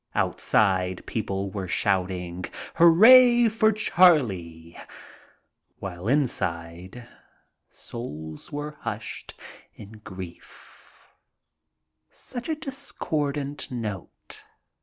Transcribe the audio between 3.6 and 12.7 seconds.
Charlie!" while inside souls were hushed in grief. Such a